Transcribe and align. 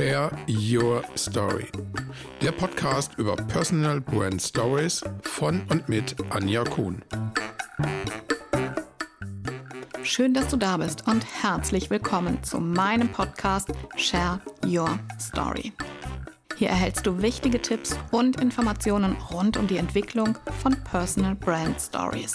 Share 0.00 0.30
Your 0.48 1.04
Story. 1.14 1.66
Der 2.40 2.52
Podcast 2.52 3.12
über 3.18 3.36
Personal 3.36 4.00
Brand 4.00 4.40
Stories 4.40 5.04
von 5.20 5.60
und 5.68 5.90
mit 5.90 6.16
Anja 6.30 6.64
Kuhn. 6.64 7.04
Schön, 10.02 10.32
dass 10.32 10.48
du 10.48 10.56
da 10.56 10.78
bist 10.78 11.06
und 11.06 11.22
herzlich 11.42 11.90
willkommen 11.90 12.42
zu 12.42 12.60
meinem 12.60 13.10
Podcast 13.12 13.68
Share 13.96 14.40
Your 14.64 14.98
Story. 15.20 15.74
Hier 16.56 16.70
erhältst 16.70 17.06
du 17.06 17.20
wichtige 17.20 17.60
Tipps 17.60 17.94
und 18.10 18.40
Informationen 18.40 19.18
rund 19.30 19.58
um 19.58 19.66
die 19.66 19.76
Entwicklung 19.76 20.38
von 20.62 20.82
Personal 20.82 21.34
Brand 21.34 21.78
Stories. 21.78 22.34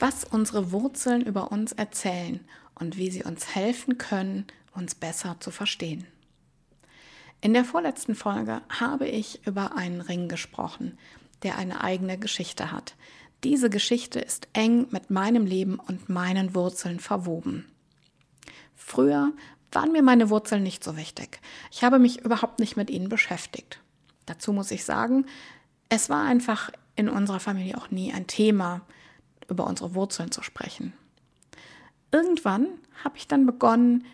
Was 0.00 0.24
unsere 0.24 0.72
Wurzeln 0.72 1.22
über 1.22 1.52
uns 1.52 1.72
erzählen 1.72 2.40
und 2.74 2.96
wie 2.96 3.10
sie 3.10 3.22
uns 3.22 3.54
helfen 3.54 3.98
können, 3.98 4.46
uns 4.74 4.94
besser 4.94 5.36
zu 5.40 5.50
verstehen. 5.50 6.06
In 7.42 7.54
der 7.54 7.64
vorletzten 7.64 8.14
Folge 8.14 8.62
habe 8.68 9.08
ich 9.08 9.46
über 9.46 9.76
einen 9.76 10.00
Ring 10.00 10.28
gesprochen, 10.28 10.98
der 11.42 11.56
eine 11.56 11.82
eigene 11.82 12.18
Geschichte 12.18 12.72
hat. 12.72 12.94
Diese 13.44 13.70
Geschichte 13.70 14.20
ist 14.20 14.48
eng 14.52 14.86
mit 14.90 15.10
meinem 15.10 15.46
Leben 15.46 15.78
und 15.78 16.08
meinen 16.08 16.54
Wurzeln 16.54 17.00
verwoben. 17.00 17.66
Früher 18.76 19.32
waren 19.72 19.92
mir 19.92 20.02
meine 20.02 20.28
Wurzeln 20.30 20.62
nicht 20.62 20.84
so 20.84 20.96
wichtig. 20.96 21.40
Ich 21.70 21.84
habe 21.84 21.98
mich 21.98 22.20
überhaupt 22.20 22.58
nicht 22.58 22.76
mit 22.76 22.90
ihnen 22.90 23.08
beschäftigt. 23.08 23.80
Dazu 24.26 24.52
muss 24.52 24.70
ich 24.70 24.84
sagen, 24.84 25.26
es 25.88 26.10
war 26.10 26.24
einfach 26.24 26.70
in 26.96 27.08
unserer 27.08 27.40
Familie 27.40 27.78
auch 27.78 27.90
nie 27.90 28.12
ein 28.12 28.26
Thema, 28.26 28.82
über 29.50 29.66
unsere 29.66 29.94
Wurzeln 29.94 30.30
zu 30.30 30.42
sprechen. 30.42 30.92
Irgendwann 32.12 32.66
habe 33.04 33.16
ich 33.16 33.28
dann 33.28 33.46
begonnen, 33.46 34.04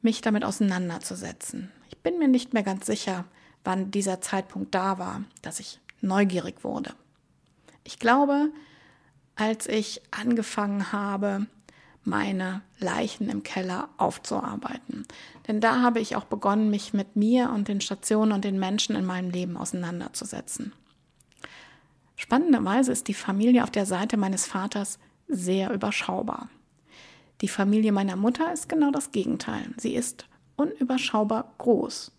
mich 0.00 0.20
damit 0.20 0.44
auseinanderzusetzen. 0.44 1.70
Ich 1.88 1.98
bin 1.98 2.18
mir 2.18 2.28
nicht 2.28 2.52
mehr 2.52 2.62
ganz 2.62 2.86
sicher, 2.86 3.24
wann 3.64 3.90
dieser 3.90 4.20
Zeitpunkt 4.20 4.74
da 4.74 4.98
war, 4.98 5.22
dass 5.40 5.60
ich 5.60 5.80
neugierig 6.00 6.64
wurde. 6.64 6.94
Ich 7.84 7.98
glaube, 7.98 8.50
als 9.36 9.66
ich 9.66 10.02
angefangen 10.10 10.92
habe, 10.92 11.46
meine 12.04 12.62
Leichen 12.78 13.28
im 13.28 13.44
Keller 13.44 13.88
aufzuarbeiten. 13.96 15.06
Denn 15.46 15.60
da 15.60 15.82
habe 15.82 16.00
ich 16.00 16.16
auch 16.16 16.24
begonnen, 16.24 16.70
mich 16.70 16.92
mit 16.92 17.14
mir 17.14 17.50
und 17.50 17.68
den 17.68 17.80
Stationen 17.80 18.32
und 18.32 18.44
den 18.44 18.58
Menschen 18.58 18.96
in 18.96 19.04
meinem 19.04 19.30
Leben 19.30 19.56
auseinanderzusetzen. 19.56 20.72
Spannenderweise 22.22 22.92
ist 22.92 23.08
die 23.08 23.14
Familie 23.14 23.64
auf 23.64 23.72
der 23.72 23.84
Seite 23.84 24.16
meines 24.16 24.46
Vaters 24.46 25.00
sehr 25.26 25.72
überschaubar. 25.72 26.48
Die 27.40 27.48
Familie 27.48 27.90
meiner 27.90 28.14
Mutter 28.14 28.52
ist 28.52 28.68
genau 28.68 28.92
das 28.92 29.10
Gegenteil. 29.10 29.66
Sie 29.76 29.96
ist 29.96 30.28
unüberschaubar 30.54 31.52
groß. 31.58 32.12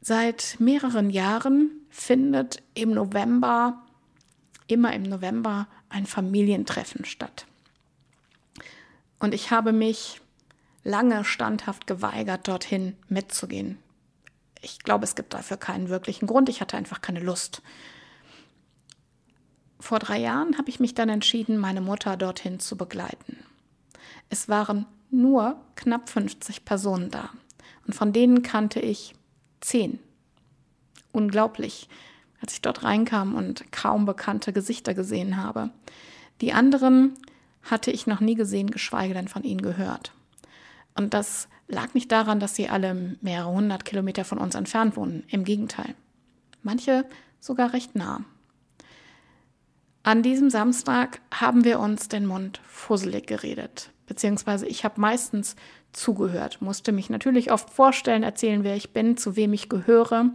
Seit 0.00 0.56
mehreren 0.58 1.08
Jahren 1.08 1.70
findet 1.88 2.64
im 2.74 2.90
November, 2.90 3.80
immer 4.66 4.92
im 4.92 5.04
November, 5.04 5.68
ein 5.88 6.06
Familientreffen 6.06 7.04
statt. 7.04 7.46
Und 9.20 9.34
ich 9.34 9.52
habe 9.52 9.72
mich 9.72 10.20
lange 10.82 11.24
standhaft 11.24 11.86
geweigert, 11.86 12.48
dorthin 12.48 12.96
mitzugehen. 13.08 13.78
Ich 14.62 14.80
glaube, 14.80 15.04
es 15.04 15.14
gibt 15.14 15.32
dafür 15.32 15.58
keinen 15.58 15.90
wirklichen 15.90 16.26
Grund. 16.26 16.48
Ich 16.48 16.60
hatte 16.60 16.76
einfach 16.76 17.00
keine 17.00 17.20
Lust 17.20 17.62
vor 19.78 19.98
drei 19.98 20.18
Jahren 20.18 20.58
habe 20.58 20.68
ich 20.68 20.80
mich 20.80 20.94
dann 20.94 21.08
entschieden, 21.08 21.58
meine 21.58 21.80
Mutter 21.80 22.16
dorthin 22.16 22.60
zu 22.60 22.76
begleiten. 22.76 23.38
Es 24.28 24.48
waren 24.48 24.86
nur 25.10 25.56
knapp 25.76 26.08
50 26.08 26.64
Personen 26.64 27.10
da 27.10 27.30
und 27.86 27.94
von 27.94 28.12
denen 28.12 28.42
kannte 28.42 28.80
ich 28.80 29.14
zehn. 29.60 29.98
Unglaublich, 31.12 31.88
als 32.40 32.54
ich 32.54 32.62
dort 32.62 32.82
reinkam 32.82 33.34
und 33.34 33.70
kaum 33.72 34.06
bekannte 34.06 34.52
Gesichter 34.52 34.94
gesehen 34.94 35.36
habe. 35.36 35.70
Die 36.40 36.52
anderen 36.52 37.14
hatte 37.62 37.90
ich 37.90 38.06
noch 38.06 38.20
nie 38.20 38.34
gesehen, 38.34 38.70
geschweige 38.70 39.14
denn 39.14 39.28
von 39.28 39.42
ihnen 39.42 39.62
gehört. 39.62 40.12
Und 40.94 41.14
das 41.14 41.48
lag 41.68 41.94
nicht 41.94 42.12
daran, 42.12 42.40
dass 42.40 42.54
sie 42.54 42.68
alle 42.68 43.16
mehrere 43.20 43.50
hundert 43.50 43.84
Kilometer 43.84 44.24
von 44.24 44.38
uns 44.38 44.54
entfernt 44.54 44.96
wohnen. 44.96 45.24
Im 45.28 45.44
Gegenteil. 45.44 45.94
Manche 46.62 47.04
sogar 47.40 47.72
recht 47.72 47.94
nah. 47.94 48.24
An 50.06 50.22
diesem 50.22 50.50
Samstag 50.50 51.20
haben 51.32 51.64
wir 51.64 51.80
uns 51.80 52.06
den 52.06 52.26
Mund 52.26 52.60
fusselig 52.64 53.26
geredet, 53.26 53.90
beziehungsweise 54.06 54.64
ich 54.64 54.84
habe 54.84 55.00
meistens 55.00 55.56
zugehört, 55.92 56.62
musste 56.62 56.92
mich 56.92 57.10
natürlich 57.10 57.50
oft 57.50 57.70
vorstellen, 57.70 58.22
erzählen, 58.22 58.62
wer 58.62 58.76
ich 58.76 58.92
bin, 58.92 59.16
zu 59.16 59.34
wem 59.34 59.52
ich 59.52 59.68
gehöre, 59.68 60.30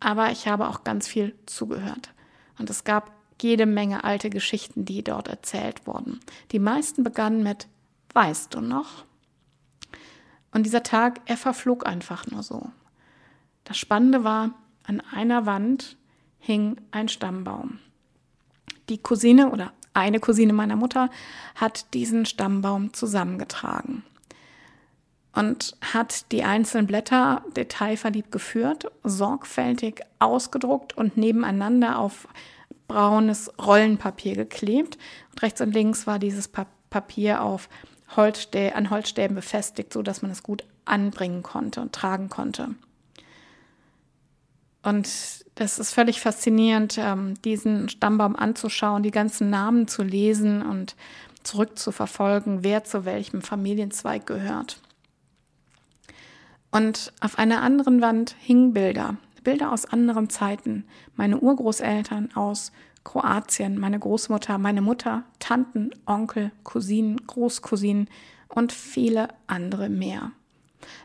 aber 0.00 0.30
ich 0.30 0.48
habe 0.48 0.66
auch 0.66 0.82
ganz 0.82 1.06
viel 1.06 1.34
zugehört. 1.44 2.14
Und 2.58 2.70
es 2.70 2.84
gab 2.84 3.12
jede 3.42 3.66
Menge 3.66 4.02
alte 4.02 4.30
Geschichten, 4.30 4.86
die 4.86 5.04
dort 5.04 5.28
erzählt 5.28 5.86
wurden. 5.86 6.20
Die 6.50 6.58
meisten 6.58 7.04
begannen 7.04 7.42
mit 7.42 7.68
Weißt 8.14 8.54
du 8.54 8.62
noch? 8.62 9.04
Und 10.52 10.64
dieser 10.64 10.82
Tag, 10.82 11.20
er 11.26 11.36
verflog 11.36 11.86
einfach 11.86 12.26
nur 12.28 12.42
so. 12.42 12.70
Das 13.64 13.76
Spannende 13.76 14.24
war, 14.24 14.54
an 14.84 15.02
einer 15.12 15.44
Wand 15.44 15.98
hing 16.38 16.80
ein 16.92 17.08
Stammbaum 17.08 17.78
die 18.88 18.98
Cousine 18.98 19.50
oder 19.50 19.72
eine 19.94 20.20
Cousine 20.20 20.52
meiner 20.52 20.76
Mutter 20.76 21.08
hat 21.54 21.94
diesen 21.94 22.26
Stammbaum 22.26 22.92
zusammengetragen 22.92 24.02
und 25.34 25.76
hat 25.80 26.30
die 26.32 26.44
einzelnen 26.44 26.86
Blätter 26.86 27.42
detailverliebt 27.56 28.30
geführt, 28.30 28.90
sorgfältig 29.02 30.02
ausgedruckt 30.18 30.96
und 30.96 31.16
nebeneinander 31.16 31.98
auf 31.98 32.28
braunes 32.86 33.52
Rollenpapier 33.58 34.36
geklebt. 34.36 34.98
Und 35.30 35.42
rechts 35.42 35.60
und 35.60 35.72
links 35.72 36.06
war 36.06 36.18
dieses 36.18 36.48
Papier 36.48 37.42
auf 37.42 37.68
Holzstä 38.16 38.76
an 38.76 38.90
Holzstäben 38.90 39.34
befestigt, 39.34 39.92
so 39.92 40.02
dass 40.02 40.22
man 40.22 40.30
es 40.30 40.42
gut 40.42 40.64
anbringen 40.84 41.42
konnte 41.42 41.80
und 41.80 41.92
tragen 41.92 42.28
konnte. 42.28 42.74
Und 44.82 45.43
das 45.54 45.78
ist 45.78 45.92
völlig 45.92 46.20
faszinierend, 46.20 46.98
ähm, 46.98 47.40
diesen 47.42 47.88
Stammbaum 47.88 48.36
anzuschauen, 48.36 49.02
die 49.02 49.10
ganzen 49.10 49.50
Namen 49.50 49.86
zu 49.86 50.02
lesen 50.02 50.62
und 50.62 50.96
zurückzuverfolgen, 51.44 52.64
wer 52.64 52.84
zu 52.84 53.04
welchem 53.04 53.42
Familienzweig 53.42 54.26
gehört. 54.26 54.80
Und 56.70 57.12
auf 57.20 57.38
einer 57.38 57.62
anderen 57.62 58.00
Wand 58.00 58.34
hingen 58.40 58.72
Bilder, 58.72 59.16
Bilder 59.44 59.70
aus 59.70 59.84
anderen 59.84 60.28
Zeiten. 60.28 60.84
Meine 61.14 61.38
Urgroßeltern 61.38 62.34
aus 62.34 62.72
Kroatien, 63.04 63.78
meine 63.78 63.98
Großmutter, 63.98 64.58
meine 64.58 64.80
Mutter, 64.80 65.22
Tanten, 65.38 65.90
Onkel, 66.06 66.50
Cousinen, 66.64 67.18
Großcousinen 67.26 68.08
und 68.48 68.72
viele 68.72 69.28
andere 69.46 69.88
mehr. 69.88 70.32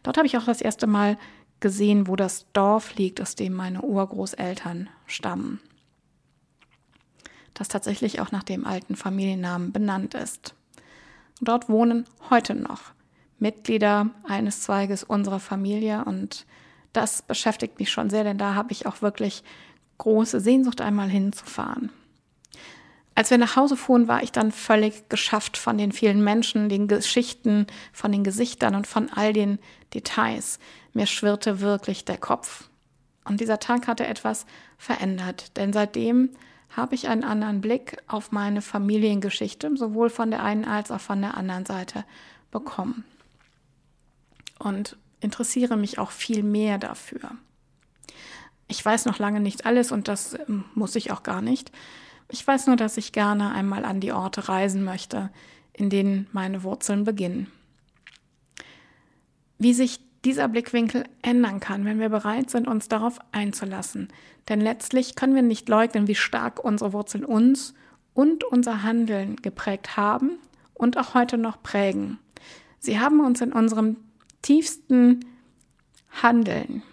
Dort 0.02 0.18
habe 0.18 0.26
ich 0.26 0.38
auch 0.38 0.46
das 0.46 0.62
erste 0.62 0.88
Mal 0.88 1.18
gesehen, 1.60 2.08
wo 2.08 2.16
das 2.16 2.46
Dorf 2.54 2.96
liegt, 2.96 3.22
aus 3.22 3.36
dem 3.36 3.54
meine 3.54 3.82
Urgroßeltern 3.82 4.90
stammen. 5.06 5.60
Das 7.54 7.68
tatsächlich 7.68 8.22
auch 8.22 8.32
nach 8.32 8.44
dem 8.44 8.66
alten 8.66 8.96
Familiennamen 8.96 9.72
benannt 9.72 10.14
ist. 10.14 10.56
Dort 11.42 11.70
wohnen 11.70 12.06
heute 12.30 12.56
noch 12.56 12.82
Mitglieder 13.38 14.10
eines 14.24 14.62
Zweiges 14.62 15.04
unserer 15.04 15.40
Familie 15.40 16.04
und 16.06 16.46
das 16.94 17.22
beschäftigt 17.22 17.80
mich 17.80 17.92
schon 17.92 18.10
sehr, 18.10 18.24
denn 18.24 18.38
da 18.38 18.56
habe 18.56 18.72
ich 18.72 18.86
auch 18.86 19.02
wirklich 19.02 19.44
große 19.98 20.40
Sehnsucht, 20.40 20.82
einmal 20.82 21.10
hinzufahren. 21.10 21.92
Als 23.16 23.32
wir 23.32 23.38
nach 23.38 23.58
Hause 23.58 23.76
fuhren, 23.76 24.08
war 24.08 24.24
ich 24.24 24.32
dann 24.32 24.52
völlig 24.52 25.10
geschafft 25.10 25.58
von 25.58 25.78
den 25.78 25.92
vielen 25.92 26.24
Menschen, 26.24 26.70
den 26.70 26.88
Geschichten, 26.88 27.68
von 27.92 28.14
den 28.14 28.24
Gesichtern 28.24 28.76
und 28.76 28.88
von 28.88 29.10
all 29.10 29.34
den 29.34 29.60
Details. 29.94 30.58
Mir 30.94 31.06
schwirrte 31.06 31.60
wirklich 31.60 32.06
der 32.06 32.18
Kopf. 32.18 32.70
Und 33.26 33.40
dieser 33.40 33.60
Tag 33.60 33.88
hatte 33.88 34.08
etwas 34.08 34.46
verändert, 34.78 35.56
denn 35.58 35.72
seitdem 35.74 36.30
habe 36.76 36.96
ich 36.96 37.08
einen 37.08 37.24
anderen 37.24 37.62
Blick 37.62 37.98
auf 38.08 38.32
meine 38.32 38.62
Familiengeschichte, 38.62 39.76
sowohl 39.76 40.10
von 40.10 40.32
der 40.32 40.44
einen 40.44 40.66
als 40.66 40.92
auch 40.92 41.02
von 41.02 41.22
der 41.22 41.36
anderen 41.36 41.66
Seite 41.66 42.06
bekommen. 42.52 43.04
und 44.60 44.98
interessiere 45.22 45.78
mich 45.78 46.00
auch 46.00 46.12
viel 46.12 46.44
mehr 46.44 46.78
dafür. 46.78 47.32
Ich 48.68 48.84
weiß 48.84 49.06
noch 49.06 49.20
lange 49.20 49.40
nicht 49.40 49.66
alles 49.66 49.92
und 49.92 50.08
das 50.08 50.34
ähm, 50.34 50.66
muss 50.76 50.96
ich 50.96 51.12
auch 51.12 51.24
gar 51.24 51.42
nicht. 51.42 51.72
Ich 52.30 52.46
weiß 52.46 52.68
nur, 52.68 52.76
dass 52.76 52.98
ich 52.98 53.12
gerne 53.12 53.52
einmal 53.52 53.84
an 53.84 54.00
die 54.00 54.12
Orte 54.12 54.48
reisen 54.48 54.84
möchte, 54.84 55.30
in 55.74 55.90
denen 55.90 56.28
meine 56.32 56.64
Wurzeln 56.64 57.04
beginnen. 57.04 57.52
Wie 59.58 59.74
sich 59.74 60.00
dieser 60.26 60.48
Blickwinkel 60.48 61.06
ändern 61.22 61.60
kann, 61.60 61.86
wenn 61.86 62.00
wir 62.00 62.10
bereit 62.10 62.50
sind, 62.50 62.68
uns 62.68 62.88
darauf 62.88 63.20
einzulassen. 63.32 64.10
Denn 64.50 64.60
letztlich 64.60 65.16
können 65.16 65.36
wir 65.36 65.42
nicht 65.42 65.70
leugnen, 65.70 66.08
wie 66.08 66.16
stark 66.16 66.64
unsere 66.64 66.94
Wurzeln 66.94 67.24
uns 67.24 67.74
und 68.14 68.44
unser 68.44 68.84
Handeln 68.84 69.38
geprägt 69.38 69.96
haben 69.96 70.32
und 70.74 70.98
auch 70.98 71.14
heute 71.14 71.38
noch 71.38 71.62
prägen. 71.62 72.20
Sie 72.80 73.00
haben 73.00 73.20
uns 73.20 73.42
in 73.42 73.54
unserem 73.54 73.98
tiefsten 74.42 75.26
Handeln, 76.22 76.84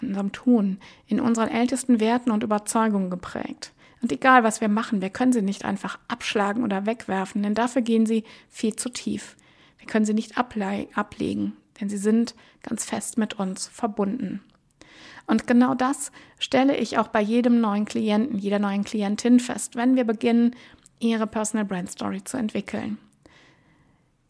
in 0.00 0.08
unserem 0.08 0.32
Tun, 0.32 0.78
in 1.06 1.20
unseren 1.20 1.48
ältesten 1.48 2.00
Werten 2.00 2.30
und 2.30 2.42
Überzeugungen 2.42 3.10
geprägt. 3.10 3.72
Und 4.02 4.12
egal, 4.12 4.44
was 4.44 4.60
wir 4.60 4.68
machen, 4.68 5.00
wir 5.00 5.10
können 5.10 5.32
sie 5.32 5.42
nicht 5.42 5.64
einfach 5.64 5.98
abschlagen 6.08 6.62
oder 6.62 6.86
wegwerfen, 6.86 7.42
denn 7.42 7.54
dafür 7.54 7.82
gehen 7.82 8.06
sie 8.06 8.24
viel 8.48 8.76
zu 8.76 8.90
tief. 8.90 9.36
Wir 9.78 9.86
können 9.86 10.04
sie 10.04 10.14
nicht 10.14 10.36
ablegen, 10.36 11.56
denn 11.80 11.88
sie 11.88 11.98
sind 11.98 12.34
ganz 12.62 12.84
fest 12.84 13.18
mit 13.18 13.34
uns 13.34 13.66
verbunden. 13.66 14.42
Und 15.26 15.46
genau 15.46 15.74
das 15.74 16.12
stelle 16.38 16.76
ich 16.76 16.98
auch 16.98 17.08
bei 17.08 17.20
jedem 17.20 17.60
neuen 17.60 17.84
Klienten, 17.86 18.38
jeder 18.38 18.58
neuen 18.58 18.84
Klientin 18.84 19.40
fest, 19.40 19.76
wenn 19.76 19.96
wir 19.96 20.04
beginnen, 20.04 20.54
ihre 21.00 21.26
Personal 21.26 21.64
Brand 21.64 21.90
Story 21.90 22.22
zu 22.22 22.36
entwickeln. 22.36 22.98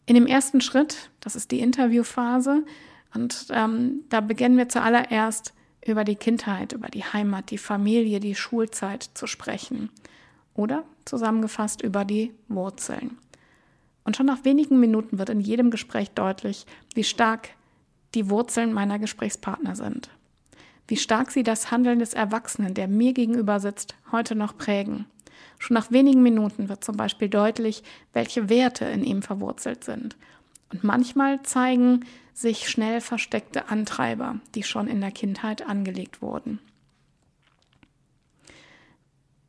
In 0.05 0.15
dem 0.15 0.27
ersten 0.27 0.61
Schritt, 0.61 1.09
das 1.19 1.35
ist 1.35 1.51
die 1.51 1.59
Interviewphase, 1.59 2.63
und 3.13 3.47
ähm, 3.51 4.03
da 4.09 4.19
beginnen 4.19 4.57
wir 4.57 4.67
zuallererst 4.69 5.53
über 5.85 6.03
die 6.03 6.15
Kindheit, 6.15 6.73
über 6.73 6.89
die 6.89 7.03
Heimat, 7.03 7.49
die 7.49 7.57
Familie, 7.57 8.19
die 8.19 8.35
Schulzeit 8.35 9.09
zu 9.13 9.25
sprechen. 9.25 9.89
Oder 10.53 10.83
zusammengefasst 11.05 11.81
über 11.81 12.05
die 12.05 12.33
Wurzeln. 12.47 13.17
Und 14.05 14.15
schon 14.15 14.27
nach 14.27 14.45
wenigen 14.45 14.79
Minuten 14.79 15.19
wird 15.19 15.29
in 15.29 15.41
jedem 15.41 15.71
Gespräch 15.71 16.11
deutlich, 16.11 16.65
wie 16.93 17.03
stark 17.03 17.49
die 18.13 18.29
Wurzeln 18.29 18.71
meiner 18.71 18.99
Gesprächspartner 18.99 19.75
sind. 19.75 20.09
Wie 20.87 20.95
stark 20.95 21.31
sie 21.31 21.43
das 21.43 21.71
Handeln 21.71 21.99
des 21.99 22.13
Erwachsenen, 22.13 22.75
der 22.75 22.87
mir 22.87 23.13
gegenüber 23.13 23.59
sitzt, 23.59 23.95
heute 24.11 24.35
noch 24.35 24.57
prägen. 24.57 25.05
Schon 25.57 25.73
nach 25.73 25.91
wenigen 25.91 26.21
Minuten 26.21 26.69
wird 26.69 26.83
zum 26.83 26.95
Beispiel 26.95 27.27
deutlich, 27.27 27.83
welche 28.13 28.49
Werte 28.49 28.85
in 28.85 29.03
ihm 29.03 29.21
verwurzelt 29.21 29.83
sind. 29.83 30.15
Und 30.71 30.83
manchmal 30.83 31.41
zeigen 31.43 32.05
sich 32.33 32.69
schnell 32.69 33.01
versteckte 33.01 33.69
Antreiber, 33.69 34.39
die 34.53 34.63
schon 34.63 34.87
in 34.87 35.01
der 35.01 35.11
Kindheit 35.11 35.65
angelegt 35.65 36.21
wurden. 36.21 36.59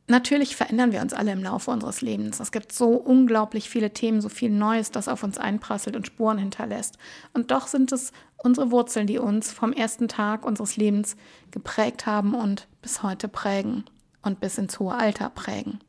Natürlich 0.09 0.55
verändern 0.55 0.93
wir 0.93 1.01
uns 1.01 1.11
alle 1.11 1.33
im 1.33 1.43
Laufe 1.43 1.69
unseres 1.69 1.99
Lebens. 1.99 2.39
Es 2.39 2.53
gibt 2.53 2.71
so 2.71 2.91
unglaublich 2.91 3.69
viele 3.69 3.91
Themen, 3.91 4.21
so 4.21 4.29
viel 4.29 4.49
Neues, 4.49 4.89
das 4.89 5.09
auf 5.09 5.21
uns 5.21 5.37
einprasselt 5.37 5.97
und 5.97 6.07
Spuren 6.07 6.37
hinterlässt. 6.37 6.97
Und 7.33 7.51
doch 7.51 7.67
sind 7.67 7.91
es 7.91 8.13
unsere 8.37 8.71
Wurzeln, 8.71 9.05
die 9.05 9.19
uns 9.19 9.51
vom 9.51 9.73
ersten 9.73 10.07
Tag 10.07 10.45
unseres 10.45 10.77
Lebens 10.77 11.17
geprägt 11.51 12.05
haben 12.05 12.35
und 12.35 12.69
bis 12.81 13.03
heute 13.03 13.27
prägen 13.27 13.83
und 14.21 14.39
bis 14.39 14.57
ins 14.57 14.79
hohe 14.79 14.95
Alter 14.95 15.29
prägen. 15.29 15.79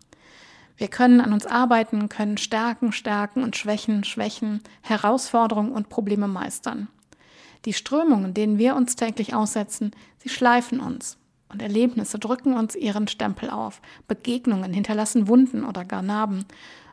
Wir 0.77 0.89
können 0.89 1.21
an 1.21 1.33
uns 1.33 1.47
arbeiten, 1.47 2.09
können 2.09 2.39
Stärken 2.39 2.91
stärken 2.91 3.45
und 3.45 3.57
Schwächen 3.57 4.03
schwächen, 4.03 4.63
Herausforderungen 4.83 5.73
und 5.73 5.91
Probleme 5.91 6.27
meistern. 6.27 6.89
Die 7.65 7.73
Strömungen, 7.73 8.35
denen 8.35 8.59
wir 8.59 8.75
uns 8.75 8.97
täglich 8.97 9.35
aussetzen, 9.35 9.93
sie 10.19 10.29
schleifen 10.29 10.81
uns. 10.81 11.19
Und 11.49 11.63
Erlebnisse 11.63 12.19
drücken 12.19 12.55
uns 12.55 12.75
ihren 12.75 13.09
Stempel 13.09 13.51
auf. 13.51 13.81
Begegnungen 14.07 14.73
hinterlassen 14.73 15.29
Wunden 15.29 15.65
oder 15.65 15.85
gar 15.85 16.03
Narben. 16.03 16.45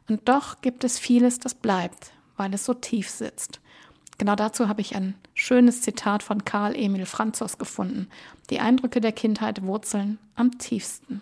Und 0.07 0.27
doch 0.29 0.61
gibt 0.61 0.83
es 0.83 0.97
vieles, 0.99 1.39
das 1.39 1.53
bleibt, 1.53 2.13
weil 2.37 2.53
es 2.53 2.65
so 2.65 2.73
tief 2.73 3.09
sitzt. 3.09 3.59
Genau 4.17 4.35
dazu 4.35 4.69
habe 4.69 4.81
ich 4.81 4.95
ein 4.95 5.15
schönes 5.33 5.81
Zitat 5.81 6.23
von 6.23 6.45
Karl 6.45 6.75
Emil 6.75 7.05
Franzos 7.05 7.57
gefunden. 7.57 8.07
Die 8.49 8.59
Eindrücke 8.59 9.01
der 9.01 9.11
Kindheit 9.11 9.63
wurzeln 9.63 10.19
am 10.35 10.57
tiefsten. 10.57 11.21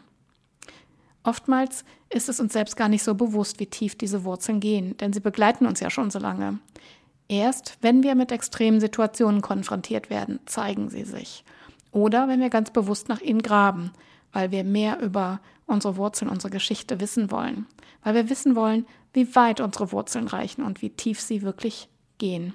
Oftmals 1.24 1.86
ist 2.09 2.29
es 2.29 2.39
uns 2.39 2.53
selbst 2.53 2.75
gar 2.75 2.89
nicht 2.89 3.03
so 3.03 3.15
bewusst, 3.15 3.59
wie 3.59 3.65
tief 3.65 3.97
diese 3.97 4.25
Wurzeln 4.25 4.59
gehen, 4.59 4.95
denn 4.97 5.13
sie 5.13 5.21
begleiten 5.21 5.65
uns 5.65 5.79
ja 5.79 5.89
schon 5.89 6.12
so 6.12 6.19
lange. 6.19 6.59
Erst 7.29 7.77
wenn 7.81 8.03
wir 8.03 8.13
mit 8.13 8.31
extremen 8.31 8.79
Situationen 8.79 9.41
konfrontiert 9.41 10.09
werden, 10.09 10.39
zeigen 10.45 10.89
sie 10.89 11.03
sich. 11.03 11.44
Oder 11.93 12.27
wenn 12.27 12.41
wir 12.41 12.49
ganz 12.49 12.71
bewusst 12.71 13.07
nach 13.07 13.21
ihnen 13.21 13.43
graben, 13.43 13.91
weil 14.33 14.51
wir 14.51 14.63
mehr 14.63 14.99
über 14.99 15.39
unsere 15.67 15.95
Wurzeln, 15.95 16.29
unsere 16.29 16.49
Geschichte 16.49 16.99
wissen 16.99 17.31
wollen, 17.31 17.67
weil 18.03 18.15
wir 18.15 18.29
wissen 18.29 18.55
wollen, 18.55 18.85
wie 19.13 19.35
weit 19.35 19.61
unsere 19.61 19.91
Wurzeln 19.91 20.27
reichen 20.27 20.63
und 20.63 20.81
wie 20.81 20.89
tief 20.89 21.21
sie 21.21 21.43
wirklich 21.43 21.87
gehen. 22.17 22.53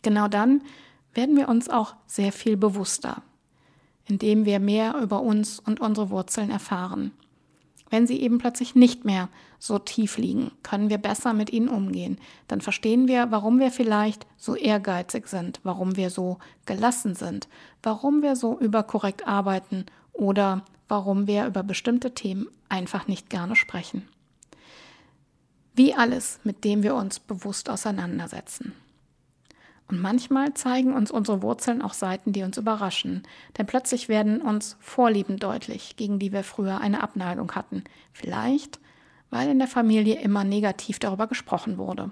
Genau 0.00 0.28
dann 0.28 0.62
werden 1.12 1.36
wir 1.36 1.48
uns 1.48 1.68
auch 1.68 1.94
sehr 2.06 2.32
viel 2.32 2.56
bewusster, 2.56 3.22
indem 4.06 4.46
wir 4.46 4.60
mehr 4.60 4.96
über 4.96 5.20
uns 5.20 5.60
und 5.60 5.80
unsere 5.80 6.08
Wurzeln 6.08 6.50
erfahren. 6.50 7.12
Wenn 7.90 8.06
sie 8.06 8.20
eben 8.20 8.38
plötzlich 8.38 8.74
nicht 8.74 9.04
mehr 9.04 9.28
so 9.58 9.78
tief 9.78 10.18
liegen, 10.18 10.50
können 10.62 10.90
wir 10.90 10.98
besser 10.98 11.32
mit 11.32 11.52
ihnen 11.52 11.68
umgehen. 11.68 12.18
Dann 12.48 12.60
verstehen 12.60 13.08
wir, 13.08 13.30
warum 13.30 13.58
wir 13.60 13.70
vielleicht 13.70 14.26
so 14.36 14.54
ehrgeizig 14.54 15.28
sind, 15.28 15.60
warum 15.62 15.96
wir 15.96 16.10
so 16.10 16.38
gelassen 16.66 17.14
sind, 17.14 17.48
warum 17.82 18.22
wir 18.22 18.36
so 18.36 18.58
überkorrekt 18.58 19.26
arbeiten 19.26 19.86
oder 20.12 20.64
warum 20.88 21.26
wir 21.26 21.46
über 21.46 21.62
bestimmte 21.62 22.12
Themen 22.14 22.48
einfach 22.68 23.06
nicht 23.06 23.30
gerne 23.30 23.56
sprechen. 23.56 24.08
Wie 25.74 25.94
alles, 25.94 26.40
mit 26.42 26.64
dem 26.64 26.82
wir 26.82 26.94
uns 26.94 27.20
bewusst 27.20 27.68
auseinandersetzen. 27.68 28.72
Und 29.88 30.00
manchmal 30.00 30.54
zeigen 30.54 30.94
uns 30.94 31.10
unsere 31.10 31.42
Wurzeln 31.42 31.80
auch 31.80 31.94
Seiten, 31.94 32.32
die 32.32 32.42
uns 32.42 32.58
überraschen, 32.58 33.22
denn 33.56 33.66
plötzlich 33.66 34.08
werden 34.08 34.40
uns 34.40 34.76
Vorlieben 34.80 35.38
deutlich, 35.38 35.96
gegen 35.96 36.18
die 36.18 36.32
wir 36.32 36.42
früher 36.42 36.80
eine 36.80 37.02
Abneigung 37.02 37.52
hatten. 37.52 37.84
Vielleicht, 38.12 38.80
weil 39.30 39.48
in 39.48 39.58
der 39.58 39.68
Familie 39.68 40.20
immer 40.20 40.42
negativ 40.42 40.98
darüber 40.98 41.28
gesprochen 41.28 41.78
wurde. 41.78 42.10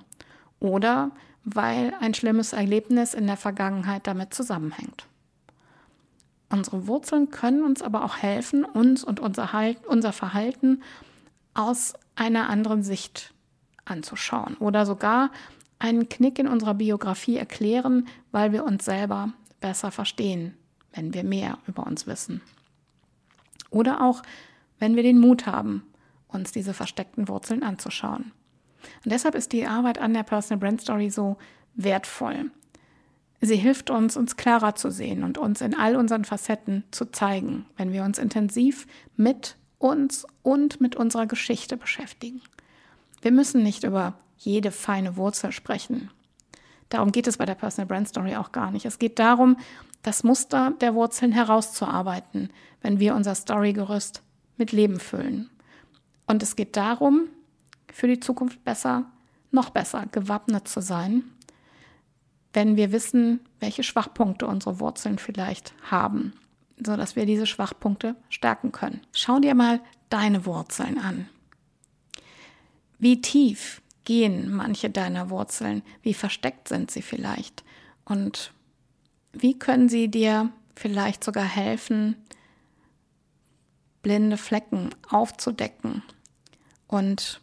Oder 0.60 1.10
weil 1.44 1.94
ein 2.00 2.14
schlimmes 2.14 2.52
Erlebnis 2.52 3.12
in 3.12 3.26
der 3.26 3.36
Vergangenheit 3.36 4.06
damit 4.06 4.32
zusammenhängt. 4.32 5.06
Unsere 6.48 6.86
Wurzeln 6.86 7.30
können 7.30 7.64
uns 7.64 7.82
aber 7.82 8.04
auch 8.04 8.18
helfen, 8.18 8.64
uns 8.64 9.02
und 9.02 9.18
unser, 9.18 9.50
unser 9.88 10.12
Verhalten 10.12 10.82
aus 11.52 11.94
einer 12.14 12.48
anderen 12.48 12.82
Sicht 12.82 13.34
anzuschauen 13.84 14.56
oder 14.58 14.86
sogar 14.86 15.30
einen 15.84 16.08
Knick 16.08 16.38
in 16.38 16.48
unserer 16.48 16.72
Biografie 16.72 17.36
erklären, 17.36 18.08
weil 18.32 18.52
wir 18.52 18.64
uns 18.64 18.86
selber 18.86 19.34
besser 19.60 19.90
verstehen, 19.90 20.56
wenn 20.94 21.12
wir 21.12 21.24
mehr 21.24 21.58
über 21.66 21.86
uns 21.86 22.06
wissen. 22.06 22.40
Oder 23.68 24.00
auch, 24.00 24.22
wenn 24.78 24.96
wir 24.96 25.02
den 25.02 25.18
Mut 25.18 25.46
haben, 25.46 25.82
uns 26.26 26.52
diese 26.52 26.72
versteckten 26.72 27.28
Wurzeln 27.28 27.62
anzuschauen. 27.62 28.32
Und 29.04 29.12
deshalb 29.12 29.34
ist 29.34 29.52
die 29.52 29.66
Arbeit 29.66 29.98
an 29.98 30.14
der 30.14 30.22
Personal 30.22 30.58
Brand 30.58 30.80
Story 30.80 31.10
so 31.10 31.36
wertvoll. 31.74 32.50
Sie 33.42 33.56
hilft 33.56 33.90
uns, 33.90 34.16
uns 34.16 34.36
klarer 34.36 34.74
zu 34.76 34.90
sehen 34.90 35.22
und 35.22 35.36
uns 35.36 35.60
in 35.60 35.74
all 35.74 35.96
unseren 35.96 36.24
Facetten 36.24 36.84
zu 36.92 37.04
zeigen, 37.12 37.66
wenn 37.76 37.92
wir 37.92 38.04
uns 38.04 38.16
intensiv 38.16 38.86
mit 39.18 39.56
uns 39.76 40.26
und 40.42 40.80
mit 40.80 40.96
unserer 40.96 41.26
Geschichte 41.26 41.76
beschäftigen. 41.76 42.40
Wir 43.20 43.32
müssen 43.32 43.62
nicht 43.62 43.84
über 43.84 44.14
jede 44.44 44.70
feine 44.70 45.16
Wurzel 45.16 45.52
sprechen. 45.52 46.10
Darum 46.88 47.12
geht 47.12 47.26
es 47.26 47.38
bei 47.38 47.46
der 47.46 47.54
Personal 47.54 47.86
Brand 47.86 48.08
Story 48.08 48.36
auch 48.36 48.52
gar 48.52 48.70
nicht. 48.70 48.84
Es 48.84 48.98
geht 48.98 49.18
darum, 49.18 49.56
das 50.02 50.22
Muster 50.22 50.72
der 50.80 50.94
Wurzeln 50.94 51.32
herauszuarbeiten, 51.32 52.50
wenn 52.82 53.00
wir 53.00 53.14
unser 53.14 53.34
Storygerüst 53.34 54.22
mit 54.56 54.72
Leben 54.72 55.00
füllen. 55.00 55.50
Und 56.26 56.42
es 56.42 56.56
geht 56.56 56.76
darum, 56.76 57.28
für 57.90 58.06
die 58.06 58.20
Zukunft 58.20 58.64
besser, 58.64 59.06
noch 59.50 59.70
besser 59.70 60.06
gewappnet 60.12 60.68
zu 60.68 60.80
sein, 60.80 61.24
wenn 62.52 62.76
wir 62.76 62.92
wissen, 62.92 63.40
welche 63.60 63.82
Schwachpunkte 63.82 64.46
unsere 64.46 64.78
Wurzeln 64.78 65.18
vielleicht 65.18 65.74
haben, 65.90 66.34
sodass 66.84 67.16
wir 67.16 67.26
diese 67.26 67.46
Schwachpunkte 67.46 68.14
stärken 68.28 68.72
können. 68.72 69.00
Schau 69.12 69.40
dir 69.40 69.54
mal 69.54 69.80
deine 70.08 70.46
Wurzeln 70.46 70.98
an. 70.98 71.28
Wie 72.98 73.20
tief 73.20 73.82
gehen 74.04 74.52
manche 74.52 74.90
deiner 74.90 75.30
Wurzeln? 75.30 75.82
Wie 76.02 76.14
versteckt 76.14 76.68
sind 76.68 76.90
sie 76.90 77.02
vielleicht? 77.02 77.64
Und 78.04 78.52
wie 79.32 79.58
können 79.58 79.88
sie 79.88 80.08
dir 80.08 80.50
vielleicht 80.76 81.24
sogar 81.24 81.44
helfen, 81.44 82.16
blinde 84.02 84.36
Flecken 84.36 84.90
aufzudecken 85.08 86.02
und 86.86 87.40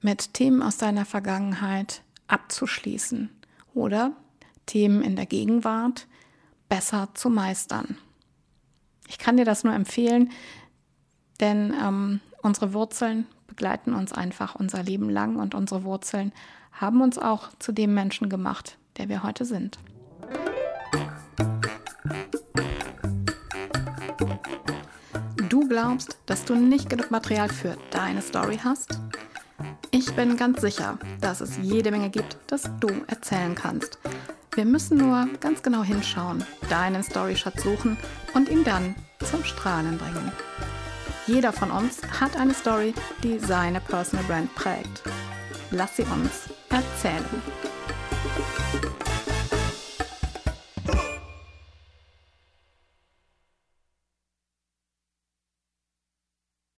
mit 0.00 0.34
Themen 0.34 0.62
aus 0.62 0.76
deiner 0.76 1.06
Vergangenheit 1.06 2.02
abzuschließen 2.28 3.30
oder 3.74 4.12
Themen 4.66 5.02
in 5.02 5.16
der 5.16 5.26
Gegenwart 5.26 6.06
besser 6.68 7.08
zu 7.14 7.30
meistern. 7.30 7.96
Ich 9.08 9.18
kann 9.18 9.36
dir 9.36 9.44
das 9.44 9.64
nur 9.64 9.74
empfehlen, 9.74 10.30
denn 11.40 11.74
ähm, 11.80 12.20
unsere 12.42 12.72
Wurzeln 12.72 13.26
begleiten 13.54 13.94
uns 13.94 14.12
einfach 14.12 14.56
unser 14.56 14.82
Leben 14.82 15.08
lang 15.08 15.36
und 15.36 15.54
unsere 15.54 15.84
Wurzeln 15.84 16.32
haben 16.72 17.02
uns 17.02 17.18
auch 17.18 17.50
zu 17.60 17.70
dem 17.70 17.94
Menschen 17.94 18.28
gemacht, 18.28 18.78
der 18.96 19.08
wir 19.08 19.22
heute 19.22 19.44
sind. 19.44 19.78
Du 25.48 25.68
glaubst, 25.68 26.18
dass 26.26 26.44
du 26.44 26.56
nicht 26.56 26.90
genug 26.90 27.12
Material 27.12 27.48
für 27.48 27.76
deine 27.92 28.22
Story 28.22 28.58
hast? 28.62 28.98
Ich 29.92 30.12
bin 30.16 30.36
ganz 30.36 30.60
sicher, 30.60 30.98
dass 31.20 31.40
es 31.40 31.56
jede 31.62 31.92
Menge 31.92 32.10
gibt, 32.10 32.36
das 32.48 32.68
du 32.80 32.88
erzählen 33.06 33.54
kannst. 33.54 33.98
Wir 34.56 34.64
müssen 34.64 34.98
nur 34.98 35.28
ganz 35.38 35.62
genau 35.62 35.84
hinschauen, 35.84 36.44
deinen 36.68 37.04
Storyschatz 37.04 37.62
suchen 37.62 37.96
und 38.34 38.48
ihn 38.48 38.64
dann 38.64 38.96
zum 39.24 39.44
Strahlen 39.44 39.96
bringen. 39.96 40.32
Jeder 41.26 41.52
von 41.54 41.70
uns 41.70 42.02
hat 42.20 42.36
eine 42.36 42.52
Story, 42.52 42.92
die 43.22 43.38
seine 43.38 43.80
Personal 43.80 44.24
Brand 44.26 44.54
prägt. 44.54 45.02
Lass 45.70 45.96
sie 45.96 46.02
uns 46.02 46.50
erzählen. 46.68 47.24